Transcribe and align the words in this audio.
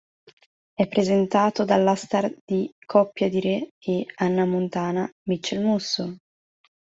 È 0.73 0.87
presentato 0.87 1.63
dalla 1.63 1.93
star 1.93 2.33
di 2.43 2.67
"Coppia 2.87 3.29
di 3.29 3.39
re" 3.39 3.69
e 3.79 4.03
"Hannah 4.15 4.45
Montana" 4.45 5.07
Mitchel 5.29 5.61
Musso. 5.63 6.15